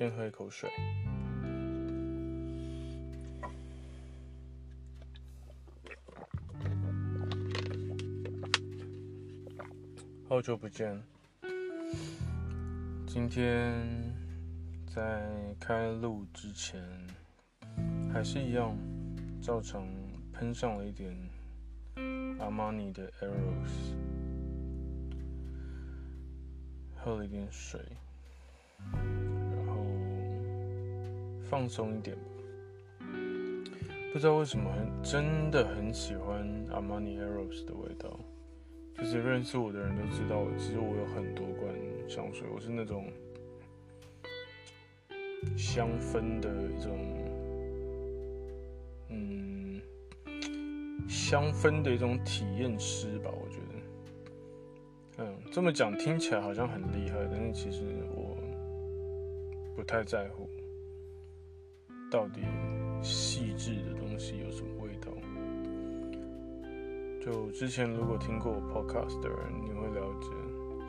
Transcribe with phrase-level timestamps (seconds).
[0.00, 0.70] 先喝一口水。
[10.26, 10.98] 好久不见，
[13.06, 13.86] 今天
[14.86, 16.82] 在开录之前，
[18.10, 18.74] 还是一样，
[19.42, 19.86] 照常
[20.32, 21.14] 喷上了一点
[22.38, 23.92] 阿玛尼的 Eros，
[26.96, 27.78] 喝了一点水，
[31.50, 32.22] 放松一点吧。
[34.12, 38.18] 不知道为什么很真的很喜欢阿玛尼 Eros 的味道。
[38.94, 41.74] 就是认识我的人都知道，其实我有很多罐
[42.06, 43.10] 香水，我是那种
[45.56, 46.98] 香氛的一种，
[49.08, 49.80] 嗯，
[51.08, 53.56] 香氛的一种体验师吧，我觉
[55.16, 58.36] 得，嗯，这么讲听起来好像很厉害，但是其实我
[59.74, 60.46] 不太在乎
[62.10, 62.40] 到底
[63.02, 65.12] 细致的东西有什么味道。
[67.24, 70.28] 就之前如果听过我 podcast 的人，你会了解，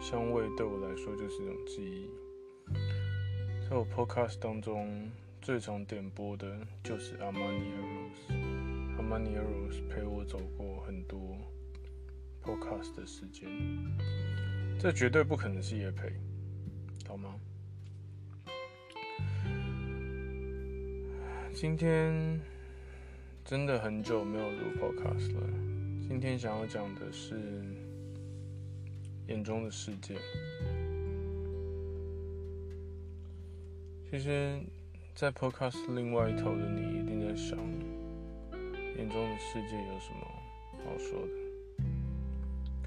[0.01, 2.09] 香味对我来说就是一种记忆。
[3.69, 8.33] 在我 podcast 当中，最常点播的就是阿玛尼 Eros。
[8.97, 11.37] 阿玛尼 Eros 陪我走过很多
[12.43, 13.47] podcast 的时间，
[14.79, 16.11] 这绝对不可能是业配，
[17.07, 17.35] 好吗？
[21.53, 22.39] 今天
[23.43, 25.41] 真的很久没有录 podcast 了。
[26.07, 27.61] 今天想要讲的是
[29.27, 30.15] 眼中的世界。
[34.09, 34.59] 其实，
[35.13, 37.57] 在 Podcast 另外一头的你一定在想，
[38.97, 40.25] 眼中的世界有什么
[40.83, 41.33] 好说的？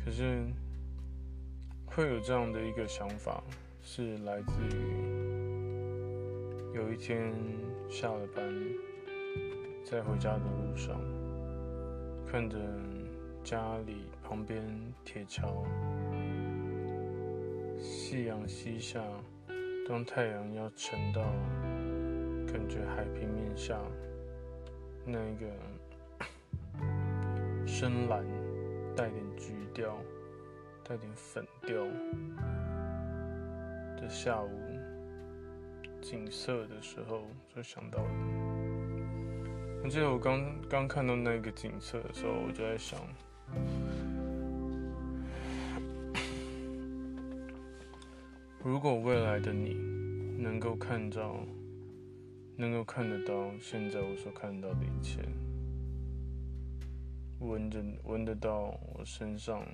[0.05, 0.45] 可是，
[1.87, 3.45] 会有这样的一个想法，
[3.83, 4.77] 是来自于
[6.75, 7.33] 有一天
[7.89, 8.45] 下了班，
[9.85, 11.01] 在回家的路上，
[12.27, 12.59] 看着。
[13.45, 14.65] 家里旁边
[15.05, 15.67] 铁桥，
[17.79, 19.03] 夕阳西下，
[19.87, 21.21] 当太阳要沉到
[22.51, 23.79] 感觉海平面下，
[25.05, 25.47] 那个
[27.69, 28.25] 深蓝
[28.97, 29.99] 带点橘调、
[30.83, 31.85] 带点粉调
[34.01, 34.49] 的下午
[36.05, 37.99] 景色的时候，就想到。
[39.83, 43.01] 我记得我刚刚看到那个景色的时候，我就在想。
[48.63, 49.73] 如果未来的你
[50.39, 51.41] 能够看到，
[52.55, 55.23] 能够看得到现在我所看到的一切，
[57.41, 59.67] 闻着闻得到我身上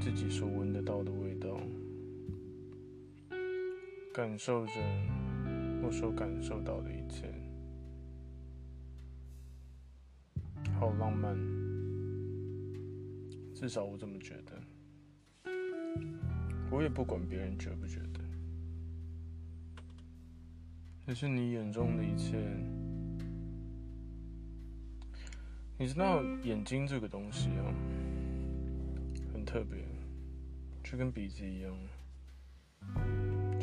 [0.00, 1.60] 自己所闻得到的味道，
[4.12, 4.72] 感受着
[5.82, 7.32] 我所感受到的一切，
[10.78, 11.34] 好浪漫。
[13.54, 14.62] 至少我这么觉得，
[16.70, 18.20] 我也不管别人觉不觉得。
[21.06, 22.38] 可是你眼中的一切。
[25.78, 27.74] 你知道眼睛这个东西啊，
[29.32, 29.82] 很特别，
[30.84, 31.74] 就跟鼻子一样，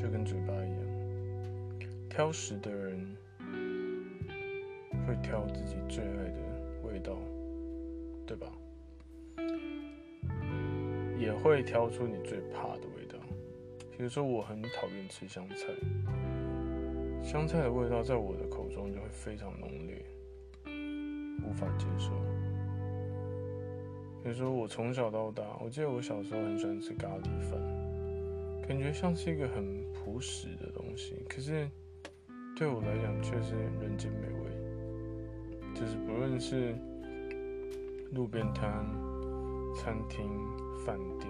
[0.01, 0.79] 就跟嘴巴一样。
[2.09, 3.05] 挑食的人
[5.05, 6.39] 会挑自己最爱的
[6.83, 7.17] 味道，
[8.25, 8.47] 对吧？
[11.17, 13.19] 也会挑出你最怕的味道，
[13.97, 15.67] 比如说我很讨厌吃香菜，
[17.21, 20.05] 香菜的味道在我的口中就会非常浓烈，
[21.43, 22.11] 无法接受。
[24.23, 27.59] 比如说我从小到大，我记得我小时候很喜欢吃咖喱饭，
[28.69, 31.67] 感觉像是一个很朴实的东西，可是
[32.55, 34.51] 对我来讲却是人间美味，
[35.73, 36.75] 就是不论是
[38.11, 38.85] 路边摊、
[39.75, 40.29] 餐厅。
[40.85, 41.29] 饭店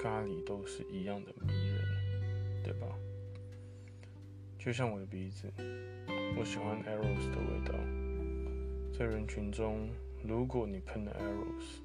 [0.00, 1.82] 咖喱都是一样的迷人，
[2.64, 2.86] 对吧？
[4.58, 5.52] 就像我的鼻子，
[6.38, 7.74] 我喜欢 arrows 的味道。
[8.98, 9.90] 在人群中，
[10.22, 11.80] 如果你喷了 arrows，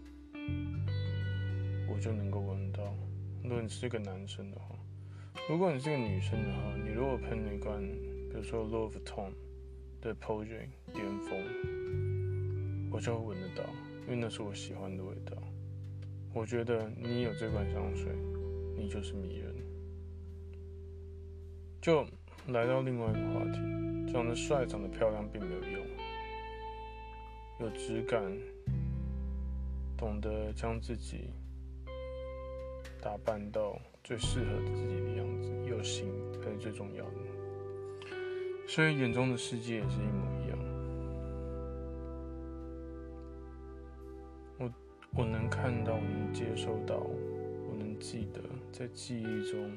[1.92, 2.84] 我就能够闻到。
[3.42, 4.76] 如果你是个男生的话，
[5.50, 7.82] 如果你是个女生的话，你如果喷了一罐，
[8.30, 9.32] 比如说 Louis Vuitton
[10.02, 13.64] 的 Pudgy 巅峰，我就会闻得到，
[14.06, 15.36] 因为那是我喜欢的味道。
[16.34, 18.12] 我觉得你有这罐香水，
[18.78, 19.56] 你就是迷人。
[21.82, 22.06] 就
[22.48, 25.86] 来到另外一个话题，长得帅、长得漂亮并没有用，
[27.62, 28.22] 有质感，
[29.98, 31.32] 懂得将自己
[33.02, 36.12] 打扮到最适合自己的样子，又行，
[36.44, 37.12] 还最重要的。
[38.68, 40.60] 所以眼中的世界也是一模一样。
[44.60, 44.72] 我
[45.16, 48.42] 我能看到，我能接收到，我能记得，
[48.72, 49.72] 在记忆中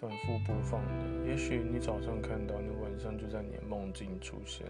[0.00, 1.28] 反复播放的。
[1.28, 4.66] 也许你早上看到，你晚上就在你的梦境出现，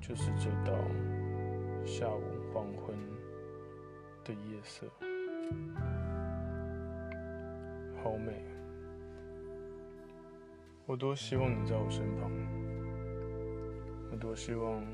[0.00, 0.78] 就是这道
[1.84, 2.22] 下午
[2.54, 2.96] 黄昏
[4.24, 4.86] 的夜色，
[8.02, 8.32] 好美。
[10.86, 12.30] 我多希望你在我身旁，
[14.10, 14.84] 我多希望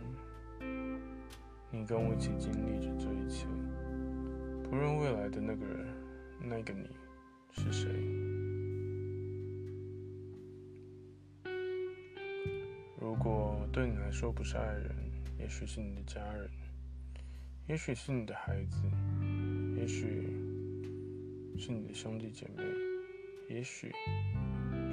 [1.70, 3.46] 你跟我一起经历着这一切，
[4.68, 5.86] 不论未来的那个人，
[6.38, 6.86] 那个你
[7.52, 7.88] 是谁。
[13.00, 14.94] 如果对你来说不是爱人，
[15.38, 16.50] 也许是你的家人，
[17.66, 18.82] 也许是你的孩子，
[19.74, 20.30] 也许
[21.58, 22.62] 是你的兄弟姐妹，
[23.48, 23.92] 也许。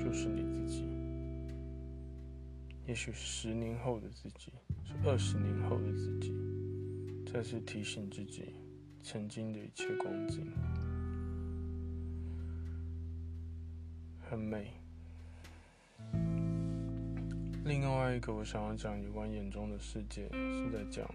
[0.03, 0.85] 就是你自己，
[2.85, 4.53] 也许是十年后的自己，
[4.83, 6.31] 是二十年后的自己，
[7.25, 8.53] 再次提醒自己
[9.01, 10.51] 曾经的一切光景，
[14.29, 14.73] 很美。
[17.63, 21.09] 另外一个我想要讲有关眼中的世界，是在讲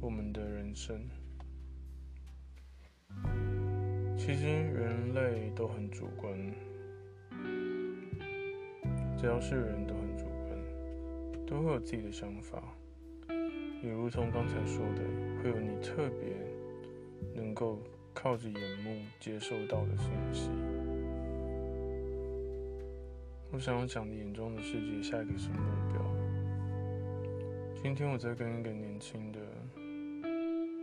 [0.00, 0.98] 我们的人生。
[4.22, 6.30] 其实人类都很主观，
[9.16, 10.58] 只要是人都很主观，
[11.46, 12.62] 都会有自己的想法。
[13.82, 15.00] 也如同刚才说的，
[15.42, 16.36] 会有你特别
[17.34, 17.78] 能够
[18.12, 20.50] 靠着眼目接受到的信息。
[23.50, 25.56] 我想要讲的眼中的世界，下一个是目
[25.94, 26.04] 标。
[27.82, 29.40] 今天我在跟一个年轻的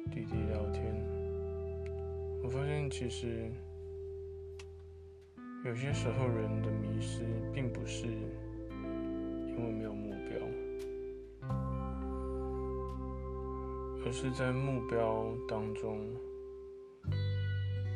[0.09, 1.16] 弟弟聊天。
[2.47, 3.51] 我发现，其实
[5.65, 11.49] 有些时候人的迷失，并不是因为没有目标，
[14.05, 15.99] 而是在目标当中，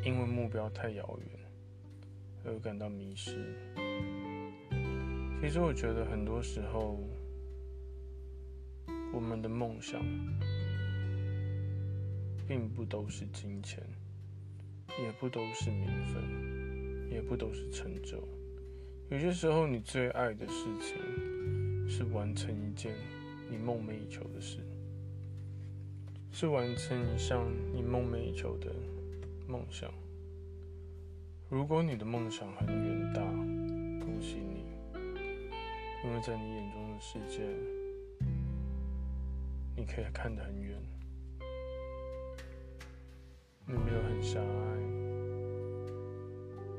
[0.04, 1.40] 因为目标太遥远
[2.44, 3.56] 而感到迷失。
[5.40, 6.98] 其实，我觉得很多时候，
[9.14, 10.02] 我们的梦想，
[12.46, 13.82] 并不都是金钱。
[15.00, 18.22] 也不都是名分，也不都是成就。
[19.10, 22.94] 有些时候，你最爱的事情是完成一件
[23.50, 24.58] 你梦寐以求的事，
[26.30, 28.72] 是完成一项你梦寐以求的
[29.46, 29.92] 梦想。
[31.50, 33.20] 如果你的梦想很远大，
[34.00, 34.64] 恭喜你，
[36.04, 37.42] 因为在你眼中的世界，
[39.76, 40.71] 你可以看得很远。
[43.64, 44.44] 你没有很狭隘，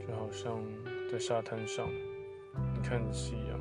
[0.05, 0.61] 就好像
[1.09, 1.89] 在沙滩上，
[2.73, 3.59] 你看着夕阳，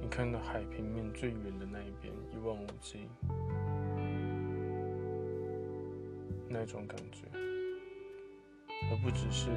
[0.00, 3.08] 你看到海平面最远的那一边，一望无际，
[6.48, 7.26] 那种感觉，
[8.90, 9.50] 而不只是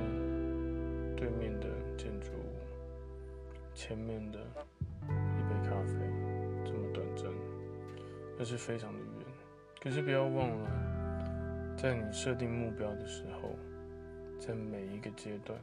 [1.17, 1.67] 对面的
[1.97, 2.55] 建筑物，
[3.73, 4.39] 前面的
[5.01, 5.93] 一杯咖啡
[6.63, 7.25] 这么短暂，
[8.37, 9.07] 而是非常的远。
[9.81, 10.90] 可是不要忘了。
[11.81, 13.55] 在你设定目标的时候，
[14.39, 15.59] 在每一个阶段，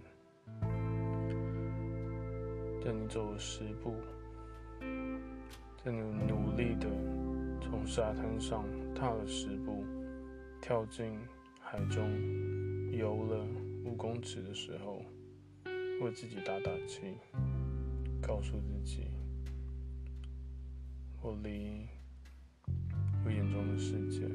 [2.83, 3.95] 在你走了十步，
[4.81, 6.89] 在你努力的
[7.61, 8.65] 从沙滩上
[8.97, 9.85] 踏了十步，
[10.61, 11.17] 跳进
[11.61, 12.11] 海中
[12.91, 13.47] 游了
[13.85, 15.01] 五公尺的时候，
[16.01, 17.15] 为自己打打气，
[18.21, 19.05] 告诉自己，
[21.23, 21.87] 我离
[23.25, 24.27] 我眼中的世界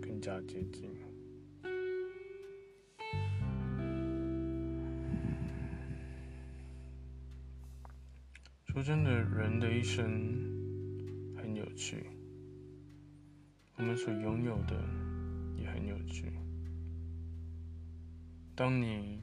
[0.00, 0.93] 更加接近。
[8.74, 10.34] 说真的，人的一生
[11.36, 12.06] 很有趣，
[13.76, 14.74] 我们所拥有的
[15.56, 16.32] 也很有趣。
[18.56, 19.22] 当你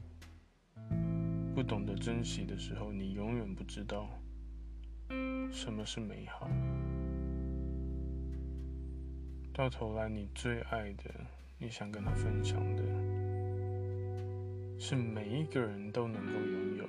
[1.54, 4.08] 不懂得珍惜的时候，你永远不知道
[5.50, 6.48] 什么是美好。
[9.52, 11.12] 到头来，你最爱的，
[11.58, 12.82] 你想跟他分享的，
[14.78, 16.88] 是每一个人都能够拥有，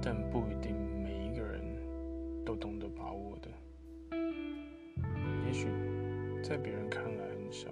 [0.00, 0.74] 但不一定。
[6.52, 7.70] 在别人看来很小，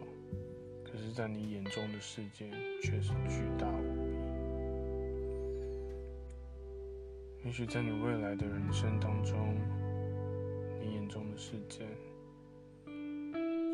[0.82, 3.82] 可是，在你眼中的世界却是巨大无
[7.42, 7.44] 比。
[7.44, 9.54] 也许在你未来的人生当中，
[10.80, 11.86] 你眼中的世界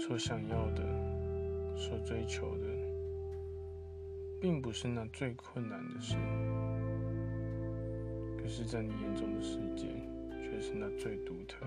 [0.00, 0.82] 所想要的、
[1.76, 2.66] 所追求的，
[4.40, 6.16] 并不是那最困难的事，
[8.42, 9.86] 可是，在你眼中的世界
[10.42, 11.64] 却是那最独特、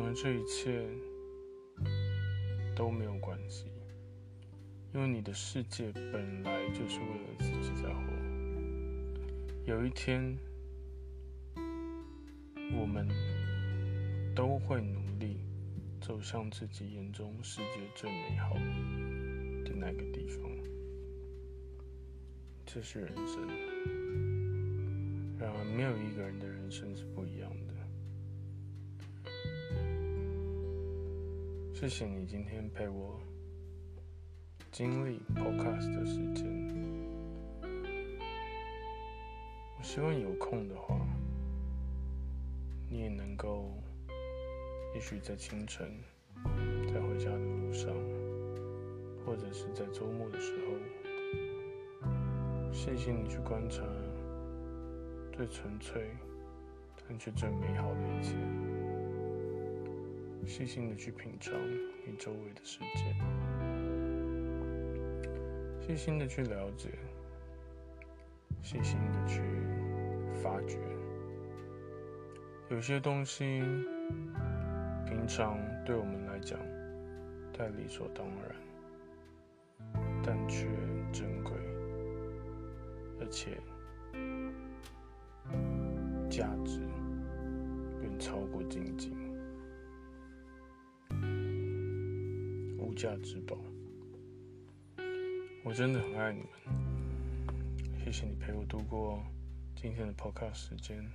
[0.00, 0.88] 然而，这一切
[2.74, 3.66] 都没有关系，
[4.94, 8.00] 因为你的世界本来就是为了自己在活。
[9.66, 10.34] 有一天，
[12.72, 13.06] 我们
[14.34, 15.36] 都会努力
[16.00, 20.50] 走向自己眼中世界最美好的那个地方。
[22.64, 23.46] 这是人生，
[25.38, 27.69] 然而没有一个人的人生是不一样的。
[31.80, 33.18] 谢谢你今天陪我
[34.70, 36.44] 经历 Podcast 的时间。
[39.78, 40.94] 我希望有空的话，
[42.86, 43.72] 你也能够，
[44.94, 45.90] 也许在清晨，
[46.92, 47.90] 在回家的路上，
[49.24, 50.74] 或者是在周末的时候。
[52.74, 53.82] 细心的去观察
[55.32, 56.10] 最纯粹
[57.08, 58.34] 但却最美好的一切，
[60.46, 61.54] 细心的去品尝
[62.04, 63.14] 你周围的世界，
[65.80, 66.90] 细心的去了解，
[68.62, 69.40] 细心的去
[70.42, 70.78] 发掘。
[72.68, 73.62] 有些东西
[75.06, 76.58] 平常对我们来讲
[77.52, 78.54] 太理所当然，
[80.22, 80.66] 但却
[81.12, 81.52] 珍贵。
[83.20, 83.58] 而且，
[86.30, 86.80] 价值
[88.00, 89.12] 远超过金钱，
[92.90, 93.56] 无价之宝。
[95.62, 96.48] 我真的很爱你们，
[98.04, 99.22] 谢谢你陪我度过
[99.76, 101.08] 今天的 Podcast 时间。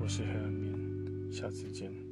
[0.00, 2.07] 我是黑暗面，下次见。